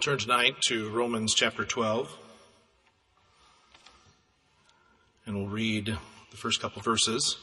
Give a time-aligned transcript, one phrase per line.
[0.00, 2.16] Turn tonight to Romans chapter 12.
[5.26, 5.98] And we'll read
[6.30, 7.36] the first couple verses.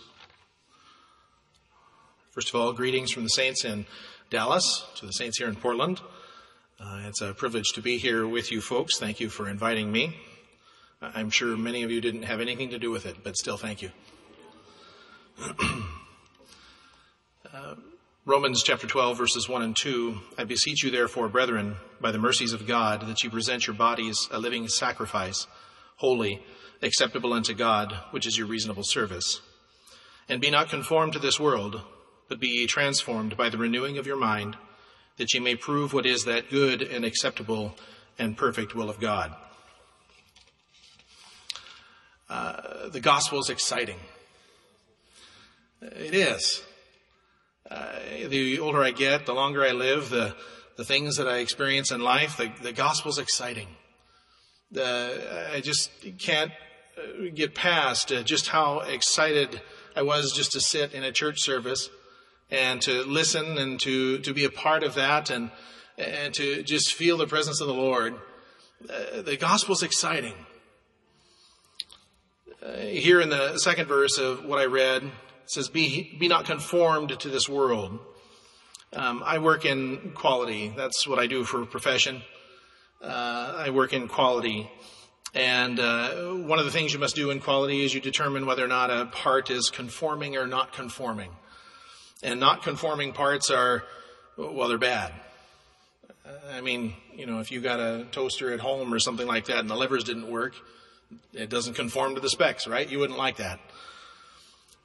[2.31, 3.85] First of all, greetings from the saints in
[4.29, 5.99] Dallas to the saints here in Portland.
[6.79, 8.97] Uh, it's a privilege to be here with you folks.
[8.97, 10.15] Thank you for inviting me.
[11.01, 13.81] I'm sure many of you didn't have anything to do with it, but still thank
[13.81, 13.91] you.
[17.53, 17.75] uh,
[18.27, 20.19] Romans chapter 12, verses 1 and 2.
[20.39, 24.27] I beseech you, therefore, brethren, by the mercies of God, that you present your bodies
[24.31, 25.45] a living sacrifice,
[25.97, 26.43] holy,
[26.81, 29.41] acceptable unto God, which is your reasonable service.
[30.27, 31.83] And be not conformed to this world,
[32.27, 34.57] but be ye transformed by the renewing of your mind,
[35.17, 37.75] that ye may prove what is that good and acceptable
[38.17, 39.35] and perfect will of God.
[42.27, 43.99] Uh, the gospel is exciting.
[45.79, 46.63] It is.
[48.05, 50.35] Uh, the older I get, the longer I live, the,
[50.77, 53.67] the things that I experience in life, the, the gospel's exciting.
[54.71, 55.89] The, I just
[56.19, 56.51] can't
[56.97, 59.61] uh, get past uh, just how excited
[59.95, 61.89] I was just to sit in a church service
[62.51, 65.51] and to listen and to, to be a part of that and,
[65.97, 68.15] and to just feel the presence of the Lord.
[68.89, 70.33] Uh, the gospel's exciting.
[72.63, 75.03] Uh, here in the second verse of what I read,
[75.45, 77.99] it says, be, be not conformed to this world.
[78.93, 80.73] Um, I work in quality.
[80.75, 82.23] That's what I do for a profession.
[82.99, 84.71] Uh, I work in quality.
[85.35, 88.65] And uh, one of the things you must do in quality is you determine whether
[88.65, 91.29] or not a part is conforming or not conforming.
[92.23, 93.83] And not conforming parts are,
[94.37, 95.13] well, they're bad.
[96.51, 99.59] I mean, you know, if you got a toaster at home or something like that
[99.59, 100.55] and the levers didn't work,
[101.33, 102.89] it doesn't conform to the specs, right?
[102.89, 103.59] You wouldn't like that.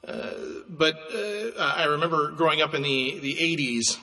[0.07, 0.31] Uh,
[0.69, 3.99] but uh, I remember growing up in the, the 80s,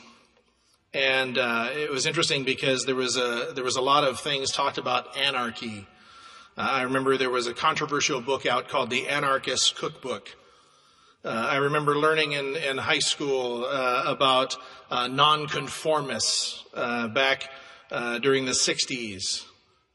[0.94, 4.52] and uh, it was interesting because there was a there was a lot of things
[4.52, 5.88] talked about anarchy.
[6.58, 10.36] Uh, I remember there was a controversial book out called the Anarchist Cookbook.
[11.26, 14.56] Uh, I remember learning in, in high school uh, about
[14.92, 17.50] nonconformists back
[18.22, 19.46] during the 60s.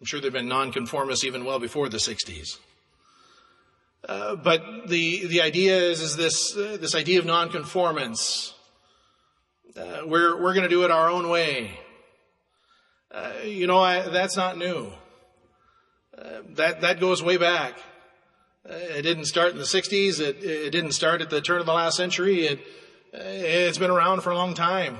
[0.00, 2.59] I'm sure there have been nonconformists even well before the 60s.
[4.09, 8.53] Uh, but the the idea is is this uh, this idea of nonconformance.
[9.77, 11.79] Uh, we're we're going to do it our own way.
[13.13, 14.91] Uh, you know, I, that's not new.
[16.19, 17.75] Uh, that that goes way back.
[18.65, 20.19] it didn't start in the '60s.
[20.19, 22.47] It it didn't start at the turn of the last century.
[22.47, 22.61] It
[23.13, 24.99] it's been around for a long time.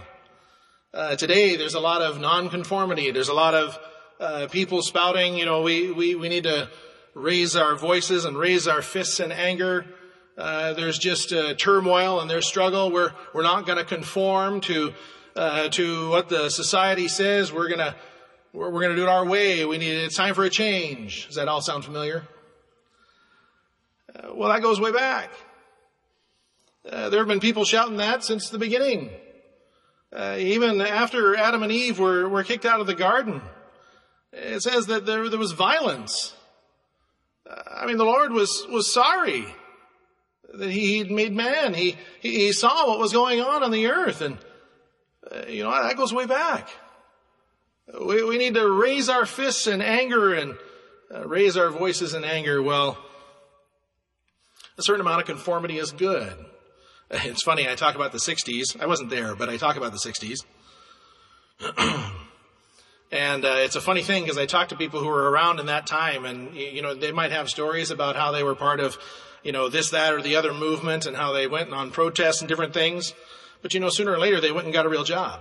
[1.19, 3.11] today, there's a lot of nonconformity.
[3.11, 5.37] There's a lot of people spouting.
[5.37, 6.69] You know, we we we need to
[7.15, 9.85] raise our voices and raise our fists in anger.
[10.37, 12.91] Uh, there's just uh, turmoil and there's struggle.
[12.91, 14.95] We're we're not going to conform to
[15.37, 17.53] uh, to what the society says.
[17.53, 17.95] We're gonna
[18.53, 19.65] we're, we're gonna do it our way.
[19.65, 21.27] We need it's time for a change.
[21.27, 22.27] Does that all sound familiar?
[24.15, 25.31] Uh, well, that goes way back.
[26.89, 29.11] Uh, there have been people shouting that since the beginning.
[30.13, 33.41] Uh, even after Adam and Eve were, were kicked out of the garden,
[34.33, 36.35] it says that there, there was violence.
[37.49, 39.47] I mean, the Lord was, was sorry
[40.55, 41.75] that he had made man.
[41.75, 44.39] He, he saw what was going on on the earth and,
[45.31, 46.69] uh, you know, that goes way back.
[48.01, 50.57] We, we need to raise our fists in anger and
[51.13, 52.63] uh, raise our voices in anger.
[52.63, 52.99] Well,
[54.79, 56.33] a certain amount of conformity is good.
[57.11, 58.81] It's funny, I talk about the 60s.
[58.81, 60.45] I wasn't there, but I talk about the 60s.
[63.13, 65.67] And uh, it's a funny thing because I talk to people who were around in
[65.67, 68.97] that time, and you know they might have stories about how they were part of,
[69.43, 72.49] you know, this, that, or the other movement, and how they went on protests and
[72.49, 73.13] different things.
[73.61, 75.41] But you know, sooner or later they went and got a real job.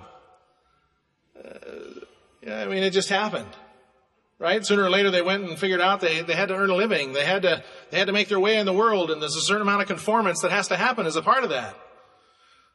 [1.38, 3.50] Uh, I mean, it just happened,
[4.38, 4.66] right?
[4.66, 7.14] Sooner or later they went and figured out they they had to earn a living.
[7.14, 9.42] They had to they had to make their way in the world, and there's a
[9.42, 11.74] certain amount of conformance that has to happen as a part of that.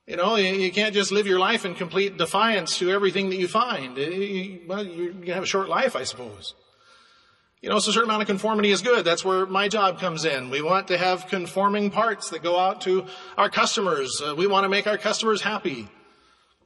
[0.06, 3.48] You know, you, can't just live your life in complete defiance to everything that you
[3.48, 3.96] find.
[3.98, 6.54] You, well, you're going to have a short life, I suppose.
[7.60, 9.04] You know, so a certain amount of conformity is good.
[9.04, 10.50] That's where my job comes in.
[10.50, 13.06] We want to have conforming parts that go out to
[13.36, 14.22] our customers.
[14.24, 15.88] Uh, we want to make our customers happy.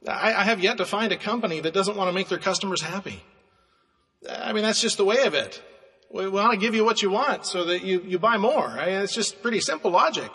[0.07, 3.23] I, have yet to find a company that doesn't want to make their customers happy.
[4.29, 5.61] I mean, that's just the way of it.
[6.11, 8.75] We want to give you what you want so that you, you buy more.
[8.77, 10.31] It's just pretty simple logic.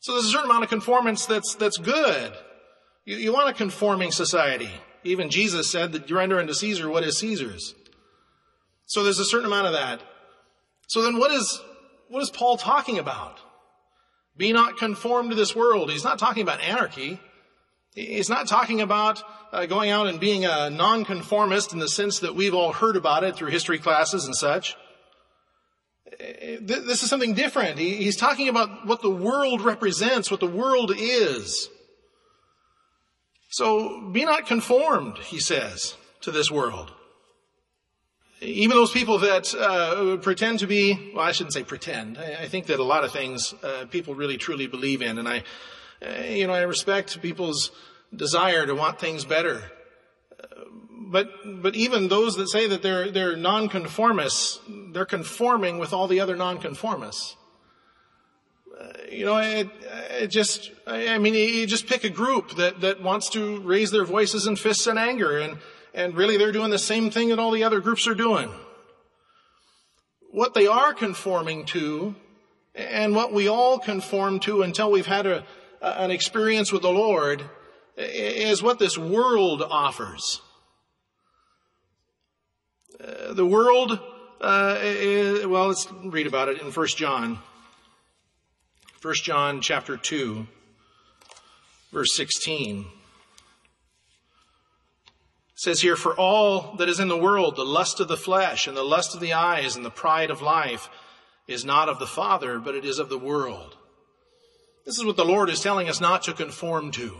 [0.00, 2.32] So there's a certain amount of conformance that's, that's good.
[3.04, 4.70] You, you want a conforming society.
[5.04, 7.74] Even Jesus said that you render unto Caesar what is Caesar's.
[8.86, 10.00] So there's a certain amount of that.
[10.88, 11.60] So then what is,
[12.08, 13.38] what is Paul talking about?
[14.36, 15.90] Be not conformed to this world.
[15.90, 17.20] He's not talking about anarchy.
[17.94, 22.34] He's not talking about uh, going out and being a nonconformist in the sense that
[22.34, 24.76] we've all heard about it through history classes and such.
[26.18, 27.78] This is something different.
[27.78, 31.68] He's talking about what the world represents, what the world is.
[33.50, 36.92] So be not conformed, he says, to this world.
[38.40, 42.16] Even those people that uh, pretend to be, well, I shouldn't say pretend.
[42.16, 45.28] I, I think that a lot of things uh, people really truly believe in, and
[45.28, 45.42] I,
[46.00, 47.70] uh, you know, I respect people's
[48.14, 49.70] desire to want things better.
[51.10, 54.60] But, but even those that say that they're, they're nonconformists,
[54.92, 57.34] they're conforming with all the other nonconformists.
[58.80, 59.68] Uh, you know, it,
[60.20, 64.04] it just, I mean, you just pick a group that, that wants to raise their
[64.04, 65.58] voices and fists in anger and,
[65.92, 68.48] and really they're doing the same thing that all the other groups are doing.
[70.30, 72.14] What they are conforming to
[72.76, 75.44] and what we all conform to until we've had a,
[75.82, 77.42] an experience with the Lord
[77.96, 80.40] is what this world offers.
[83.32, 84.00] The world,
[84.40, 87.38] uh, is, well, let's read about it in 1 John.
[89.02, 90.48] 1 John chapter 2,
[91.92, 92.80] verse 16.
[92.80, 92.86] It
[95.54, 98.76] says here, For all that is in the world, the lust of the flesh and
[98.76, 100.88] the lust of the eyes and the pride of life
[101.46, 103.76] is not of the Father, but it is of the world.
[104.84, 107.16] This is what the Lord is telling us not to conform to.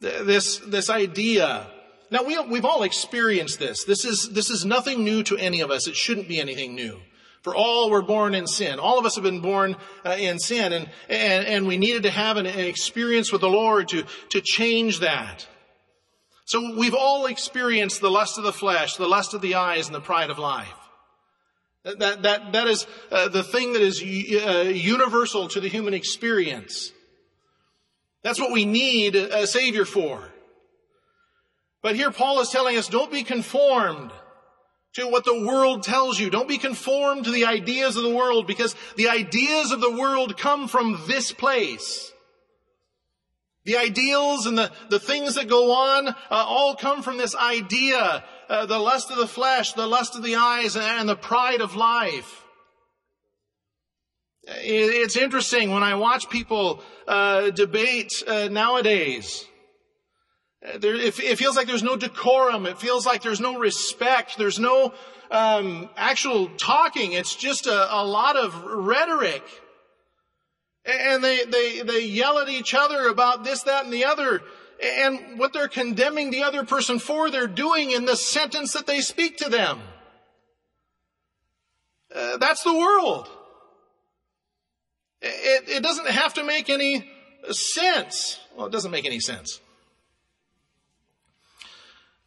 [0.00, 1.66] This, this idea.
[2.10, 3.84] Now we, we've all experienced this.
[3.84, 5.88] This is, this is nothing new to any of us.
[5.88, 7.00] It shouldn't be anything new.
[7.42, 8.80] For all were born in sin.
[8.80, 12.10] All of us have been born uh, in sin and, and, and we needed to
[12.10, 15.46] have an, an experience with the Lord to, to change that.
[16.44, 19.94] So we've all experienced the lust of the flesh, the lust of the eyes, and
[19.94, 20.72] the pride of life.
[21.84, 26.92] That, that, that is uh, the thing that is uh, universal to the human experience.
[28.22, 30.32] That's what we need a Savior for.
[31.86, 34.10] But here Paul is telling us, don't be conformed
[34.94, 36.30] to what the world tells you.
[36.30, 40.36] Don't be conformed to the ideas of the world because the ideas of the world
[40.36, 42.10] come from this place.
[43.66, 48.24] The ideals and the, the things that go on uh, all come from this idea,
[48.48, 51.76] uh, the lust of the flesh, the lust of the eyes, and the pride of
[51.76, 52.42] life.
[54.42, 59.46] It's interesting when I watch people uh, debate uh, nowadays.
[60.74, 62.66] There, it, it, feels like there's no decorum.
[62.66, 64.36] It feels like there's no respect.
[64.36, 64.92] There's no
[65.30, 67.12] um, actual talking.
[67.12, 69.44] It's just a, a lot of rhetoric.
[70.84, 74.42] And they, they, they yell at each other about this, that, and the other.
[74.82, 79.00] And what they're condemning the other person for, they're doing in the sentence that they
[79.00, 79.80] speak to them.
[82.14, 83.28] Uh, that's the world.
[85.22, 87.08] It, it doesn't have to make any
[87.50, 88.40] sense.
[88.56, 89.60] Well, it doesn't make any sense.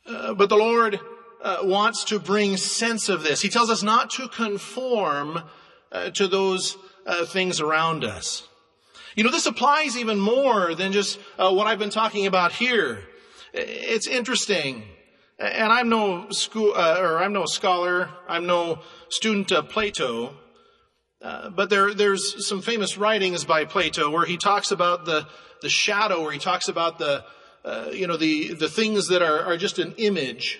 [0.09, 0.99] Uh, but the Lord
[1.43, 3.41] uh, wants to bring sense of this.
[3.41, 5.43] He tells us not to conform
[5.91, 8.47] uh, to those uh, things around us.
[9.15, 13.03] You know, this applies even more than just uh, what I've been talking about here.
[13.53, 14.83] It's interesting.
[15.37, 18.09] And I'm no school, or I'm no scholar.
[18.27, 18.79] I'm no
[19.09, 20.35] student of Plato.
[21.21, 25.27] Uh, but there, there's some famous writings by Plato where he talks about the,
[25.61, 27.23] the shadow, where he talks about the,
[27.65, 30.59] uh, you know, the, the things that are, are just an image,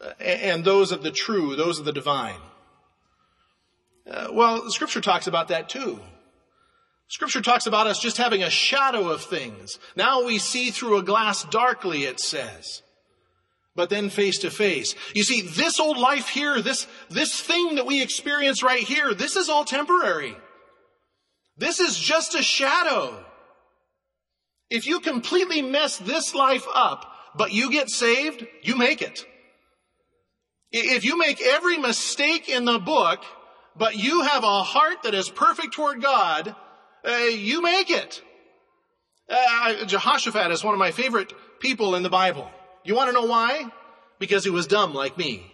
[0.00, 2.40] uh, and those of the true, those of the divine.
[4.08, 6.00] Uh, well, Scripture talks about that too.
[7.08, 9.78] Scripture talks about us just having a shadow of things.
[9.96, 12.82] Now we see through a glass darkly, it says
[13.74, 14.94] but then face to face.
[15.14, 19.36] You see, this old life here, this, this thing that we experience right here, this
[19.36, 20.36] is all temporary.
[21.56, 23.24] This is just a shadow.
[24.72, 29.26] If you completely mess this life up, but you get saved, you make it.
[30.70, 33.22] If you make every mistake in the book,
[33.76, 36.56] but you have a heart that is perfect toward God,
[37.06, 38.22] uh, you make it.
[39.28, 42.50] Uh, Jehoshaphat is one of my favorite people in the Bible.
[42.82, 43.70] You want to know why?
[44.18, 45.52] Because he was dumb like me.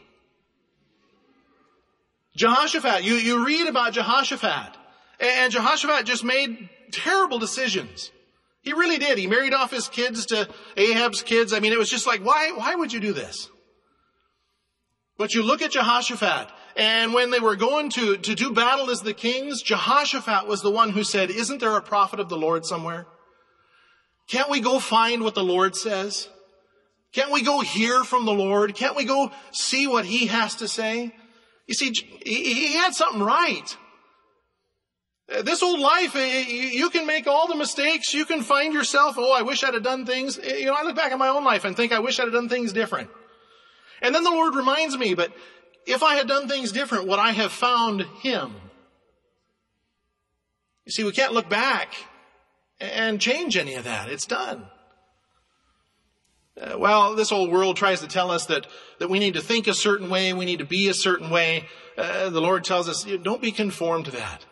[2.36, 4.76] Jehoshaphat, you, you read about Jehoshaphat,
[5.18, 8.12] and Jehoshaphat just made terrible decisions.
[8.68, 9.16] He really did.
[9.16, 10.46] He married off his kids to
[10.76, 11.54] Ahab's kids.
[11.54, 13.48] I mean, it was just like, why, why would you do this?
[15.16, 19.00] But you look at Jehoshaphat, and when they were going to, to do battle as
[19.00, 22.66] the kings, Jehoshaphat was the one who said, isn't there a prophet of the Lord
[22.66, 23.06] somewhere?
[24.28, 26.28] Can't we go find what the Lord says?
[27.14, 28.74] Can't we go hear from the Lord?
[28.74, 31.16] Can't we go see what He has to say?
[31.66, 33.74] You see, he had something right.
[35.28, 38.14] This old life, uh, you you can make all the mistakes.
[38.14, 40.38] You can find yourself, oh, I wish I'd have done things.
[40.38, 42.24] Uh, You know, I look back at my own life and think I wish I'd
[42.24, 43.10] have done things different.
[44.00, 45.30] And then the Lord reminds me, but
[45.84, 48.54] if I had done things different, would I have found Him?
[50.86, 51.92] You see, we can't look back
[52.80, 54.08] and change any of that.
[54.08, 54.66] It's done.
[56.58, 58.66] Uh, well, this old world tries to tell us that,
[58.98, 61.68] that we need to think a certain way, we need to be a certain way.
[61.98, 64.44] Uh, the Lord tells us, don't be conformed to that.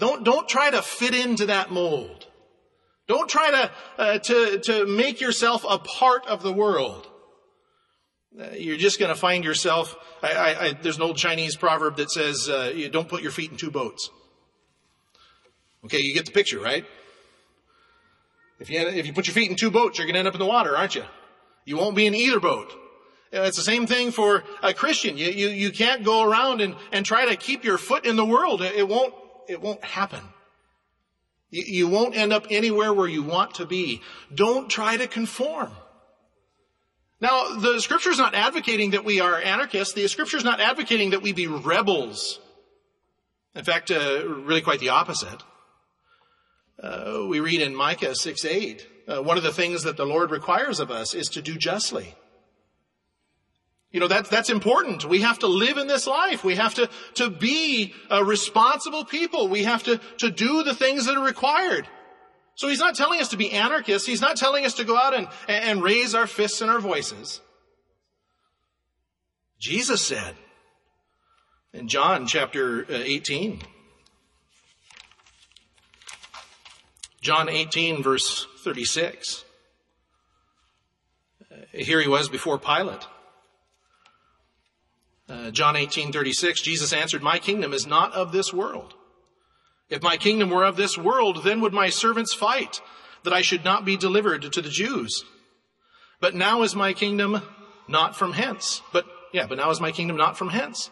[0.00, 2.26] Don't, don't try to fit into that mold.
[3.06, 7.06] Don't try to, uh, to, to make yourself a part of the world.
[8.40, 9.96] Uh, you're just going to find yourself.
[10.22, 13.32] I, I, I, there's an old Chinese proverb that says, uh, you don't put your
[13.32, 14.08] feet in two boats.
[15.84, 16.84] Okay, you get the picture, right?
[18.58, 20.34] If you, if you put your feet in two boats, you're going to end up
[20.34, 21.04] in the water, aren't you?
[21.64, 22.72] You won't be in either boat.
[23.34, 25.18] Uh, It's the same thing for a Christian.
[25.18, 28.24] You, you, you can't go around and, and try to keep your foot in the
[28.24, 28.62] world.
[28.62, 29.14] It, it won't,
[29.50, 30.20] it won't happen.
[31.50, 34.02] You, won't end up anywhere where you want to be.
[34.32, 35.72] Don't try to conform.
[37.20, 39.94] Now, the scripture is not advocating that we are anarchists.
[39.94, 42.38] The scripture is not advocating that we be rebels.
[43.56, 45.42] In fact, uh, really quite the opposite.
[46.80, 50.30] Uh, we read in Micah 6 8, uh, one of the things that the Lord
[50.30, 52.14] requires of us is to do justly.
[53.92, 55.04] You know, that's, that's important.
[55.04, 56.44] We have to live in this life.
[56.44, 59.48] We have to, to be a responsible people.
[59.48, 61.88] We have to, to do the things that are required.
[62.54, 64.06] So he's not telling us to be anarchists.
[64.06, 67.40] He's not telling us to go out and, and raise our fists and our voices.
[69.58, 70.36] Jesus said
[71.72, 73.60] in John chapter uh, 18,
[77.20, 79.44] John 18 verse 36.
[81.50, 83.06] Uh, Here he was before Pilate.
[85.30, 88.94] Uh, John 18, 36, Jesus answered, My kingdom is not of this world.
[89.88, 92.80] If my kingdom were of this world, then would my servants fight,
[93.22, 95.24] that I should not be delivered to the Jews.
[96.20, 97.42] But now is my kingdom
[97.86, 98.82] not from hence.
[98.92, 100.90] But, yeah, but now is my kingdom not from hence.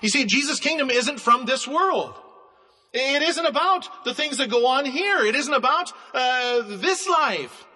[0.00, 2.14] You see, Jesus' kingdom isn't from this world.
[2.94, 5.18] It isn't about the things that go on here.
[5.26, 7.66] It isn't about uh, this life.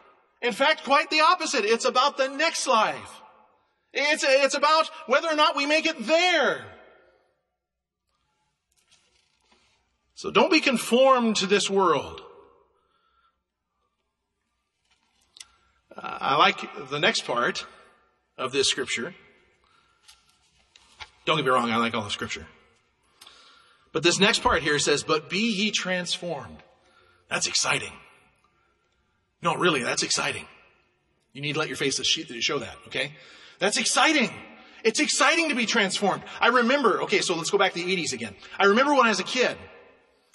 [0.40, 1.66] In fact, quite the opposite.
[1.66, 3.21] It's about the next life.
[3.92, 6.64] It's, it's about whether or not we make it there.
[10.14, 12.22] So don't be conformed to this world.
[15.96, 17.66] I like the next part
[18.38, 19.14] of this scripture.
[21.24, 22.46] Don't get me wrong, I like all the scripture.
[23.92, 26.62] But this next part here says, but be ye transformed.
[27.28, 27.92] That's exciting.
[29.42, 30.46] No, really, that's exciting.
[31.32, 33.12] You need to let your face show that, okay?
[33.58, 34.30] That's exciting.
[34.84, 36.22] It's exciting to be transformed.
[36.40, 38.34] I remember, okay, so let's go back to the 80s again.
[38.58, 39.56] I remember when I was a kid,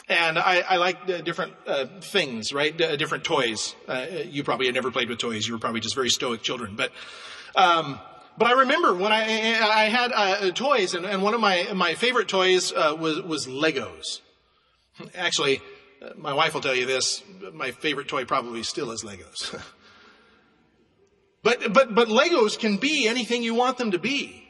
[0.08, 2.80] and I, I liked uh, different uh, things, right?
[2.80, 3.76] Uh, different toys.
[3.88, 5.46] Uh, you probably had never played with toys.
[5.48, 6.76] You were probably just very stoic children.
[6.76, 6.92] But,
[7.56, 8.00] um,
[8.38, 11.96] but I remember when I, I had uh, toys, and, and one of my my
[11.96, 14.22] favorite toys was was Legos.
[15.16, 15.60] Actually,
[16.16, 17.24] my wife will tell you this.
[17.52, 19.60] My favorite toy probably still is Legos.
[21.48, 24.44] but but but Legos can be anything you want them to be.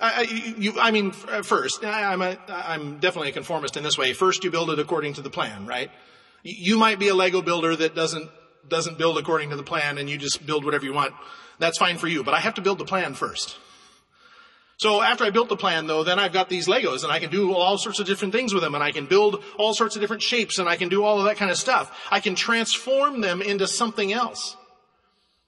[0.00, 0.22] I,
[0.58, 4.12] you, I mean, uh, first, I'm, a, I'm definitely a conformist in this way.
[4.12, 5.88] First, you build it according to the plan, right?
[6.42, 8.28] You might be a Lego builder that doesn't,
[8.68, 11.14] doesn't build according to the plan and you just build whatever you want.
[11.60, 13.56] That's fine for you, but I have to build the plan first.
[14.78, 17.30] So after I built the plan though, then I've got these Legos and I can
[17.30, 20.02] do all sorts of different things with them and I can build all sorts of
[20.02, 21.96] different shapes and I can do all of that kind of stuff.
[22.10, 24.56] I can transform them into something else.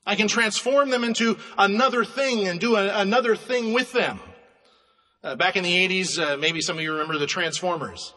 [0.06, 4.20] I can transform them into another thing and do a, another thing with them.
[5.24, 8.14] Uh, back in the 80s, uh, maybe some of you remember the Transformers.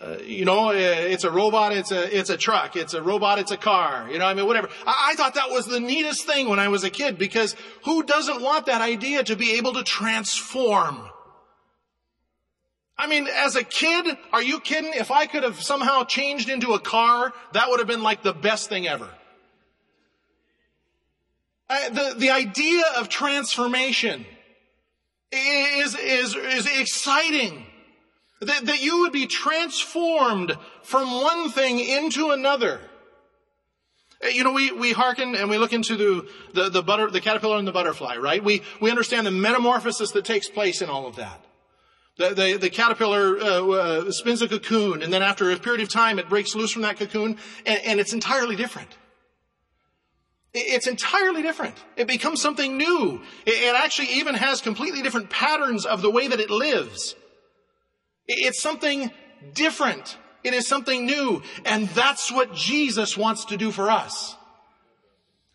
[0.00, 3.38] Uh, you know, uh, it's a robot, it's a, it's a truck, it's a robot,
[3.38, 4.68] it's a car, you know, I mean, whatever.
[4.84, 8.02] I, I thought that was the neatest thing when I was a kid because who
[8.02, 11.08] doesn't want that idea to be able to transform?
[12.98, 14.92] I mean, as a kid, are you kidding?
[14.94, 18.32] If I could have somehow changed into a car, that would have been like the
[18.32, 19.08] best thing ever.
[21.92, 24.26] The, the idea of transformation
[25.30, 27.66] is, is, is exciting.
[28.40, 32.80] That, that you would be transformed from one thing into another.
[34.20, 37.20] Uh, You know, we, we hearken and we look into the, the, the butter, the
[37.20, 38.42] caterpillar and the butterfly, right?
[38.42, 41.44] We, we understand the metamorphosis that takes place in all of that.
[42.18, 45.88] The, the, the caterpillar uh, uh, spins a cocoon, and then after a period of
[45.88, 48.90] time, it breaks loose from that cocoon, and, and it's entirely different.
[50.54, 51.76] It- It's entirely different.
[51.96, 53.22] It becomes something new.
[53.46, 57.14] It actually even has completely different patterns of the way that it lives.
[58.28, 59.10] It's something
[59.54, 60.16] different.
[60.44, 61.42] It is something new.
[61.64, 64.36] And that's what Jesus wants to do for us.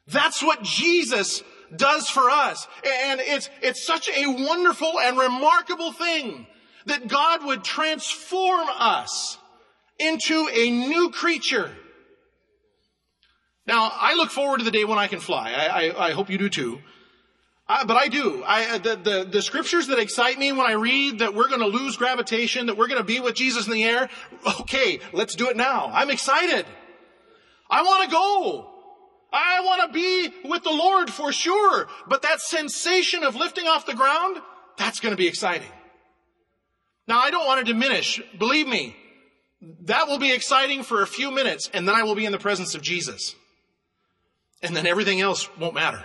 [0.08, 1.44] That's what Jesus
[1.76, 2.68] does for us.
[2.86, 6.48] And it's, it's such a wonderful and remarkable thing
[6.86, 9.38] that God would transform us
[10.00, 11.70] into a new creature.
[13.68, 15.52] Now, I look forward to the day when I can fly.
[15.52, 16.80] I, I, I hope you do too.
[17.70, 18.44] Uh, but I do.
[18.46, 21.68] I, the, the, the scriptures that excite me when I read that we're going to
[21.68, 24.10] lose gravitation, that we're going to be with Jesus in the air.
[24.62, 25.92] Okay, let's do it now.
[25.94, 26.66] I'm excited.
[27.70, 28.72] I want to go.
[29.34, 31.88] I want to be with the Lord for sure.
[32.08, 34.38] But that sensation of lifting off the ground,
[34.78, 35.68] that's going to be exciting.
[37.06, 38.22] Now, I don't want to diminish.
[38.38, 38.96] Believe me,
[39.82, 42.40] that will be exciting for a few minutes, and then I will be in the
[42.40, 43.36] presence of Jesus.
[44.62, 46.04] And then everything else won't matter.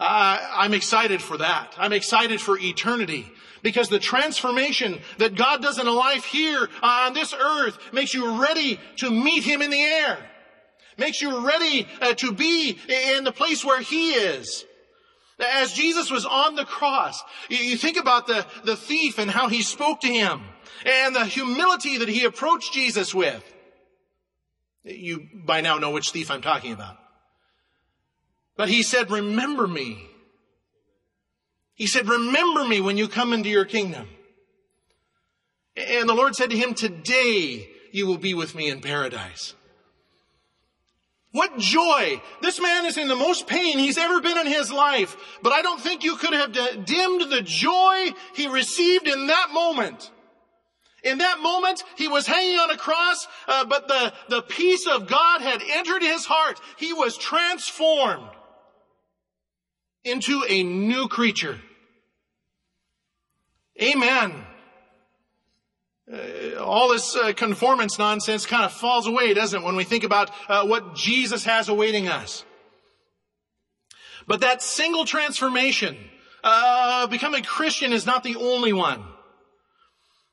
[0.00, 1.74] Uh, I'm excited for that.
[1.78, 3.30] I'm excited for eternity
[3.62, 8.42] because the transformation that God does in a life here on this earth makes you
[8.42, 10.18] ready to meet Him in the air.
[10.98, 14.64] Makes you ready uh, to be in the place where He is.
[15.38, 19.62] As Jesus was on the cross, you think about the, the thief and how he
[19.62, 20.42] spoke to him
[20.84, 23.42] and the humility that he approached Jesus with.
[24.84, 26.96] You by now know which thief I'm talking about.
[28.56, 30.08] But he said, remember me.
[31.74, 34.08] He said, remember me when you come into your kingdom.
[35.76, 39.54] And the Lord said to him, today you will be with me in paradise.
[41.32, 42.20] What joy!
[42.42, 45.62] This man is in the most pain he's ever been in his life, but I
[45.62, 46.52] don't think you could have
[46.84, 50.10] dimmed the joy he received in that moment.
[51.02, 55.08] In that moment, he was hanging on a cross, uh, but the, the peace of
[55.08, 56.60] God had entered his heart.
[56.76, 58.28] He was transformed
[60.04, 61.60] into a new creature.
[63.80, 64.44] Amen.
[66.12, 70.04] Uh, all this uh, conformance nonsense kind of falls away, doesn't it, when we think
[70.04, 72.44] about uh, what Jesus has awaiting us.
[74.26, 75.96] But that single transformation,
[76.44, 79.02] uh, becoming Christian is not the only one.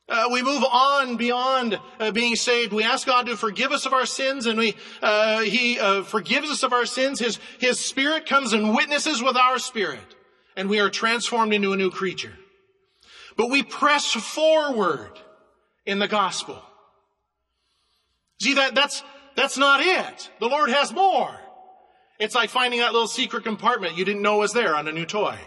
[0.10, 2.74] Uh, we move on beyond uh, being saved.
[2.74, 6.50] We ask God to forgive us of our sins, and we uh, He uh, forgives
[6.50, 7.20] us of our sins.
[7.20, 10.16] His His Spirit comes and witnesses with our spirit,
[10.56, 12.34] and we are transformed into a new creature.
[13.38, 15.12] But we press forward
[15.86, 16.62] in the gospel.
[18.42, 19.04] See that that's
[19.36, 20.32] that's not it.
[20.40, 21.40] The Lord has more.
[22.20, 25.06] It's like finding that little secret compartment you didn't know was there on a new
[25.06, 25.38] toy.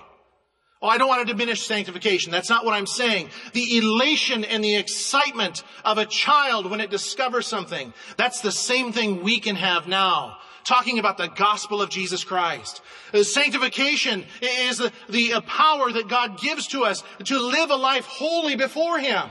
[0.82, 2.32] Oh, I don't want to diminish sanctification.
[2.32, 3.30] That's not what I'm saying.
[3.52, 7.94] The elation and the excitement of a child when it discovers something.
[8.16, 10.38] That's the same thing we can have now.
[10.64, 12.82] Talking about the gospel of Jesus Christ.
[13.14, 18.06] Uh, sanctification is the, the power that God gives to us to live a life
[18.06, 19.28] holy before Him.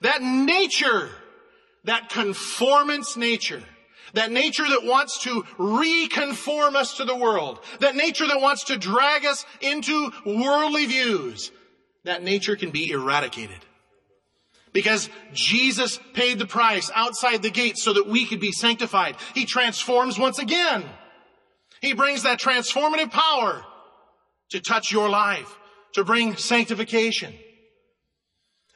[0.00, 1.10] That nature,
[1.84, 3.62] that conformance nature,
[4.16, 7.60] that nature that wants to reconform us to the world.
[7.80, 11.52] That nature that wants to drag us into worldly views.
[12.04, 13.58] That nature can be eradicated.
[14.72, 19.16] Because Jesus paid the price outside the gate so that we could be sanctified.
[19.34, 20.84] He transforms once again.
[21.82, 23.66] He brings that transformative power
[24.48, 25.58] to touch your life,
[25.92, 27.34] to bring sanctification.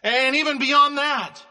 [0.02, 1.42] And even beyond that,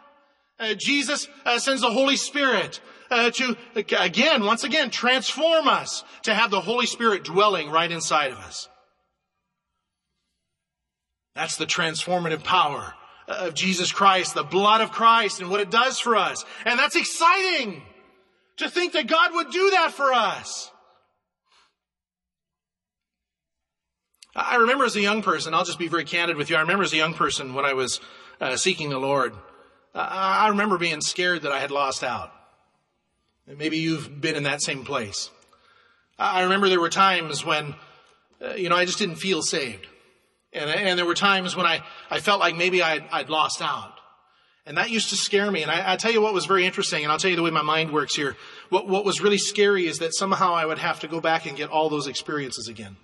[0.60, 6.34] uh, Jesus uh, sends the Holy Spirit uh, to, again, once again, transform us to
[6.34, 8.69] have the Holy Spirit dwelling right inside of us.
[11.36, 12.93] That's the transformative power
[13.28, 16.43] of Jesus Christ, the blood of Christ and what it does for us.
[16.65, 17.84] And that's exciting
[18.58, 20.72] to think that God would do that for us.
[24.36, 26.56] I remember as a young person, I'll just be very candid with you.
[26.56, 28.00] I remember as a young person when I was
[28.39, 29.34] uh, seeking the Lord,
[29.93, 32.32] I remember being scared that I had lost out.
[33.57, 35.31] Maybe you've been in that same place.
[36.19, 37.73] I remember there were times when,
[38.41, 39.88] uh, you know, I just didn't feel saved.
[40.53, 41.81] And, and there were times when I,
[42.12, 43.93] I felt like maybe I'd, I'd lost out.
[44.65, 45.63] And that used to scare me.
[45.63, 47.49] And I, I tell you what was very interesting, and I'll tell you the way
[47.49, 48.35] my mind works here.
[48.69, 51.57] What, what was really scary is that somehow I would have to go back and
[51.57, 52.97] get all those experiences again.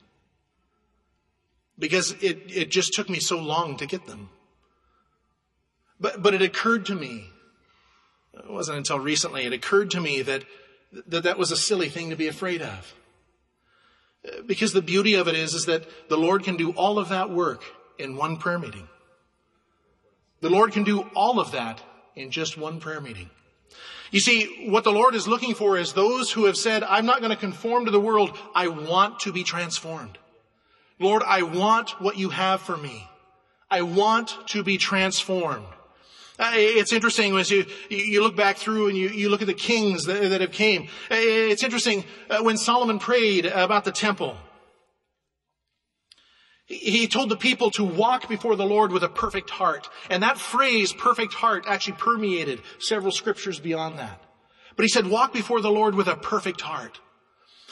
[1.79, 4.29] Because it, it just took me so long to get them.
[5.99, 7.29] But, but it occurred to me
[8.37, 10.43] it wasn't until recently it occurred to me that,
[11.07, 12.93] that that was a silly thing to be afraid of.
[14.45, 17.29] Because the beauty of it is, is that the Lord can do all of that
[17.29, 17.63] work
[17.99, 18.87] in one prayer meeting.
[20.41, 21.81] The Lord can do all of that
[22.15, 23.29] in just one prayer meeting.
[24.11, 27.19] You see, what the Lord is looking for is those who have said, I'm not
[27.19, 28.37] going to conform to the world.
[28.53, 30.17] I want to be transformed.
[30.99, 33.09] Lord, I want what you have for me.
[33.69, 35.65] I want to be transformed.
[36.37, 39.53] Uh, it's interesting as you, you look back through and you, you look at the
[39.53, 40.83] kings that, that have came.
[41.09, 44.35] Uh, it's interesting uh, when Solomon prayed about the temple.
[46.65, 49.87] He told the people to walk before the Lord with a perfect heart.
[50.09, 54.21] And that phrase, perfect heart, actually permeated several scriptures beyond that.
[54.75, 56.99] But he said, walk before the Lord with a perfect heart.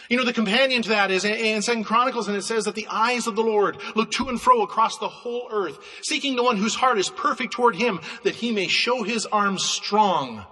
[0.10, 2.88] You know, the companion to that is in Second Chronicles, and it says that the
[2.90, 6.58] eyes of the Lord look to and fro across the whole earth, seeking the one
[6.58, 10.46] whose heart is perfect toward him, that he may show his arms strong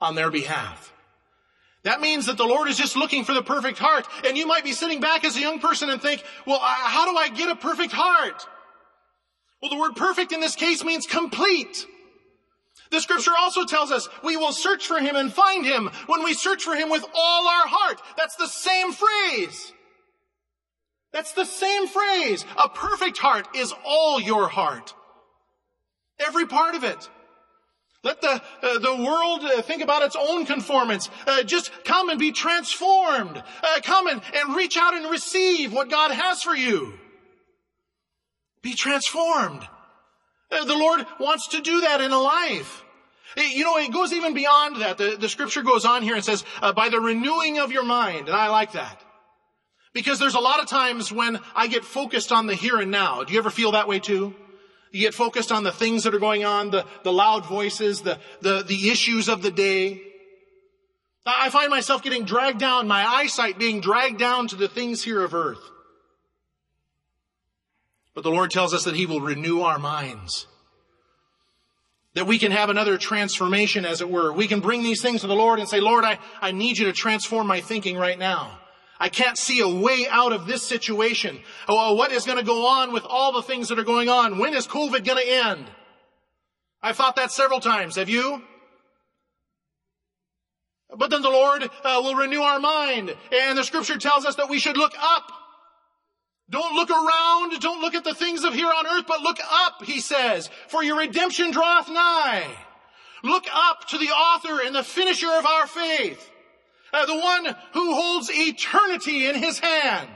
[0.00, 0.92] on their behalf.
[1.82, 4.06] That means that the Lord is just looking for the perfect heart.
[4.26, 7.16] And you might be sitting back as a young person and think, well, how do
[7.16, 8.46] I get a perfect heart?
[9.60, 11.86] Well, the word perfect in this case means complete.
[12.94, 16.32] The scripture also tells us we will search for him and find him when we
[16.32, 18.00] search for him with all our heart.
[18.16, 19.72] That's the same phrase.
[21.12, 22.44] That's the same phrase.
[22.56, 24.94] A perfect heart is all your heart.
[26.20, 27.10] Every part of it.
[28.04, 31.10] Let the, uh, the world uh, think about its own conformance.
[31.26, 33.42] Uh, just come and be transformed.
[33.60, 36.94] Uh, come and, and reach out and receive what God has for you.
[38.62, 39.66] Be transformed.
[40.52, 42.83] Uh, the Lord wants to do that in a life.
[43.36, 44.98] You know, it goes even beyond that.
[44.98, 48.28] The, the scripture goes on here and says, uh, by the renewing of your mind.
[48.28, 49.00] And I like that.
[49.92, 53.24] Because there's a lot of times when I get focused on the here and now.
[53.24, 54.34] Do you ever feel that way too?
[54.92, 58.18] You get focused on the things that are going on, the, the loud voices, the,
[58.40, 60.00] the, the issues of the day.
[61.26, 65.24] I find myself getting dragged down, my eyesight being dragged down to the things here
[65.24, 65.58] of earth.
[68.14, 70.46] But the Lord tells us that He will renew our minds.
[72.14, 74.32] That we can have another transformation, as it were.
[74.32, 76.86] We can bring these things to the Lord and say, Lord, I, I need you
[76.86, 78.58] to transform my thinking right now.
[79.00, 81.40] I can't see a way out of this situation.
[81.68, 84.38] Oh, what is going to go on with all the things that are going on?
[84.38, 85.66] When is COVID going to end?
[86.80, 87.96] I've thought that several times.
[87.96, 88.42] Have you?
[90.96, 93.14] But then the Lord uh, will renew our mind.
[93.32, 95.32] And the scripture tells us that we should look up.
[96.50, 97.58] Don't look around.
[97.60, 100.82] Don't look at the things of here on earth, but look up, he says, for
[100.82, 102.46] your redemption draweth nigh.
[103.22, 106.30] Look up to the author and the finisher of our faith
[106.94, 110.08] uh, the one who holds eternity in his hand.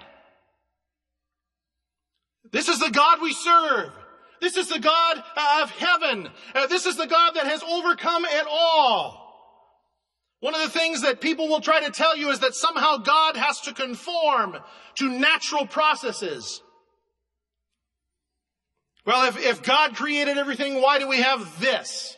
[2.52, 3.90] This is the God we serve.
[4.40, 5.22] This is the God
[5.62, 6.28] of heaven.
[6.54, 9.17] Uh, this is the God that has overcome it all.
[10.40, 13.36] One of the things that people will try to tell you is that somehow God
[13.36, 14.56] has to conform
[14.96, 16.62] to natural processes.
[19.04, 22.16] Well, if, if God created everything, why do we have this?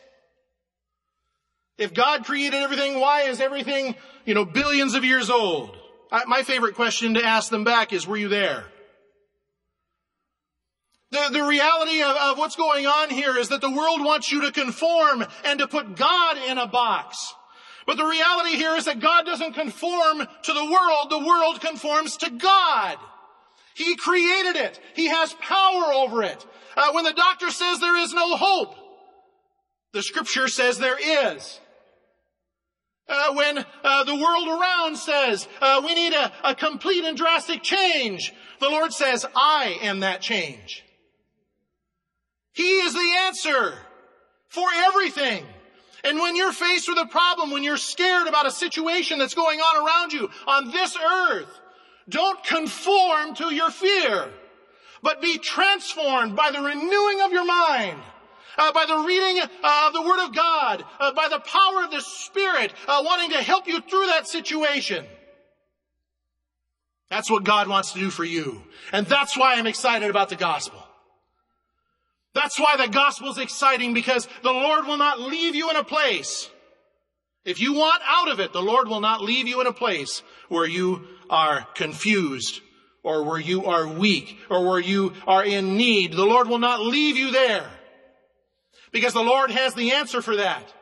[1.77, 5.75] If God created everything, why is everything, you know, billions of years old?
[6.11, 8.65] I, my favorite question to ask them back is, were you there?
[11.09, 14.41] The, the reality of, of what's going on here is that the world wants you
[14.41, 17.33] to conform and to put God in a box.
[17.85, 22.17] But the reality here is that God doesn't conform to the world, the world conforms
[22.17, 22.97] to God.
[23.73, 24.79] He created it.
[24.95, 26.45] He has power over it.
[26.75, 28.75] Uh, when the doctor says there is no hope,
[29.93, 31.59] the scripture says there is.
[33.07, 37.61] Uh, when uh, the world around says uh, we need a, a complete and drastic
[37.61, 40.83] change, the Lord says, I am that change.
[42.53, 43.73] He is the answer
[44.49, 45.45] for everything.
[46.03, 49.59] And when you're faced with a problem, when you're scared about a situation that's going
[49.59, 51.59] on around you on this earth,
[52.09, 54.29] don't conform to your fear,
[55.03, 57.99] but be transformed by the renewing of your mind
[58.57, 61.91] uh, by the reading uh, of the Word of God, uh, by the power of
[61.91, 65.05] the Spirit, uh, wanting to help you through that situation.
[67.09, 68.63] That's what God wants to do for you.
[68.91, 70.80] And that's why I'm excited about the gospel.
[72.33, 75.83] That's why the gospel is exciting because the Lord will not leave you in a
[75.83, 76.49] place.
[77.43, 80.21] If you want out of it, the Lord will not leave you in a place
[80.47, 82.61] where you are confused
[83.03, 86.13] or where you are weak or where you are in need.
[86.13, 87.69] The Lord will not leave you there
[88.91, 90.73] because the Lord has the answer for that.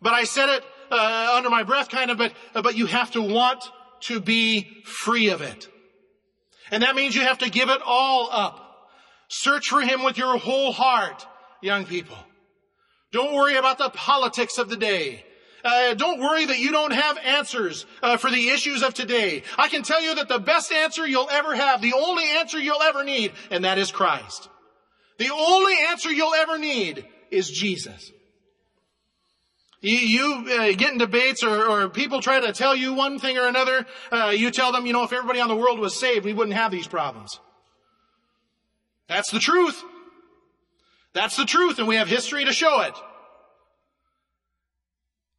[0.00, 3.22] But I said it uh, under my breath kind of, but, but you have to
[3.22, 3.62] want
[4.02, 5.68] to be free of it.
[6.70, 8.69] And that means you have to give it all up.
[9.30, 11.24] Search for Him with your whole heart,
[11.62, 12.18] young people.
[13.12, 15.24] Don't worry about the politics of the day.
[15.64, 19.44] Uh, don't worry that you don't have answers uh, for the issues of today.
[19.56, 22.82] I can tell you that the best answer you'll ever have, the only answer you'll
[22.82, 24.48] ever need, and that is Christ.
[25.18, 28.10] The only answer you'll ever need is Jesus.
[29.80, 33.38] You, you uh, get in debates or, or, people try to tell you one thing
[33.38, 33.86] or another.
[34.10, 36.56] Uh, you tell them, you know, if everybody on the world was saved, we wouldn't
[36.56, 37.38] have these problems.
[39.10, 39.82] That's the truth.
[41.14, 42.94] That's the truth, and we have history to show it.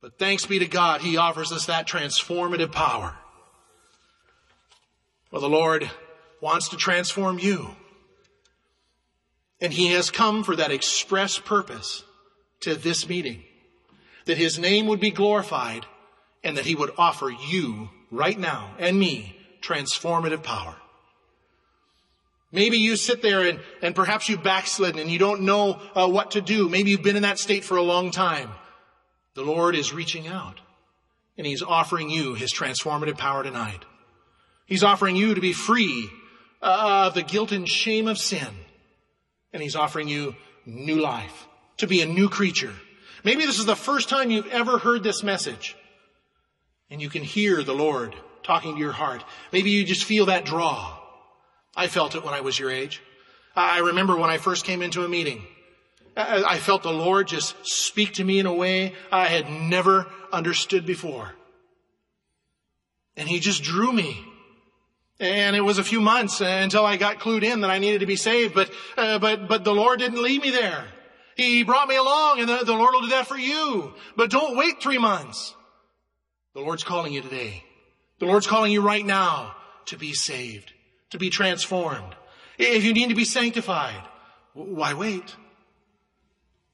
[0.02, 3.16] But thanks be to God, He offers us that transformative power.
[5.32, 5.90] Well, the Lord
[6.42, 7.70] wants to transform you.
[9.62, 12.04] And He has come for that express purpose
[12.64, 13.42] to this meeting.
[14.26, 15.86] That His name would be glorified
[16.44, 20.76] and that He would offer you right now and me transformative power.
[22.52, 26.32] Maybe you sit there and, and perhaps you've backslidden and you don't know uh, what
[26.32, 26.68] to do.
[26.68, 28.50] Maybe you've been in that state for a long time.
[29.36, 30.60] The Lord is reaching out
[31.38, 33.86] and He's offering you His transformative power tonight.
[34.66, 36.10] He's offering you to be free
[36.62, 38.48] uh, of the guilt and shame of sin.
[39.54, 40.36] And He's offering you
[40.66, 42.74] new life, to be a new creature.
[43.24, 45.76] Maybe this is the first time you've ever heard this message
[46.92, 49.24] and you can hear the Lord talking to your heart.
[49.52, 50.98] Maybe you just feel that draw.
[51.76, 53.02] I felt it when I was your age.
[53.56, 55.46] I remember when I first came into a meeting.
[56.16, 60.86] I felt the Lord just speak to me in a way I had never understood
[60.86, 61.34] before.
[63.16, 64.26] And He just drew me.
[65.20, 68.08] And it was a few months until I got clued in that I needed to
[68.08, 70.84] be saved, but, uh, but, but the Lord didn't leave me there.
[71.36, 73.94] He brought me along and the, the Lord will do that for you.
[74.16, 75.56] But don't wait three months.
[76.54, 77.64] The Lord's calling you today.
[78.20, 79.56] The Lord's calling you right now
[79.86, 80.74] to be saved,
[81.12, 82.16] to be transformed.
[82.58, 84.02] If you need to be sanctified,
[84.54, 85.36] why wait?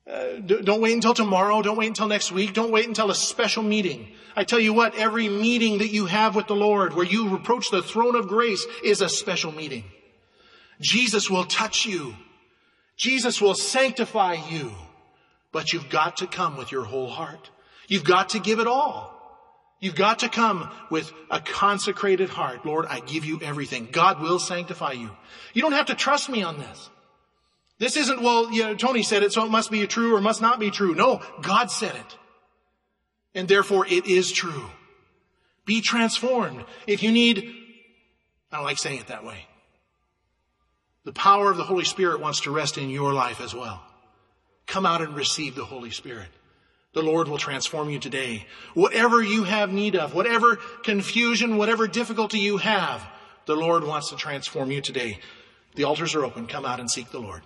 [0.10, 1.62] Uh, don't wait until tomorrow.
[1.62, 2.54] Don't wait until next week.
[2.54, 4.08] Don't wait until a special meeting.
[4.36, 7.71] I tell you what, every meeting that you have with the Lord where you approach
[7.71, 9.84] the throne of grace is a special meeting.
[10.80, 12.15] Jesus will touch you.
[12.95, 14.71] Jesus will sanctify you.
[15.52, 17.50] But you've got to come with your whole heart.
[17.88, 19.16] You've got to give it all.
[19.79, 22.65] You've got to come with a consecrated heart.
[22.65, 23.89] Lord, I give you everything.
[23.91, 25.11] God will sanctify you.
[25.53, 26.89] You don't have to trust me on this.
[27.79, 30.41] This isn't, well, you know, Tony said it, so it must be true or must
[30.41, 30.95] not be true.
[30.95, 32.17] No, God said it.
[33.35, 34.65] And therefore it is true.
[35.65, 36.65] Be transformed.
[36.87, 37.53] If you need,
[38.51, 39.45] I don't like saying it that way.
[41.03, 43.83] The power of the Holy Spirit wants to rest in your life as well.
[44.65, 46.29] Come out and receive the Holy Spirit.
[46.97, 48.47] The Lord will transform you today.
[48.73, 53.07] Whatever you have need of, whatever confusion, whatever difficulty you have,
[53.45, 55.19] the Lord wants to transform you today.
[55.75, 56.47] The altars are open.
[56.47, 57.43] Come out and seek the Lord.